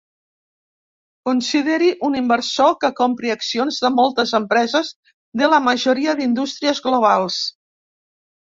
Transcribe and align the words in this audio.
Consideri 1.29 1.89
un 2.07 2.15
inversor 2.21 2.73
que 2.85 2.91
compri 3.01 3.33
accions 3.35 3.79
de 3.85 3.91
moltes 3.99 4.33
empreses 4.41 4.91
de 5.43 5.51
la 5.53 5.61
majoria 5.69 6.17
d'indústries 6.23 6.83
globals. 6.89 7.39